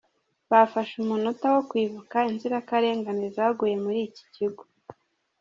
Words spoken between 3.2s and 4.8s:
zaguye muri iki kigo.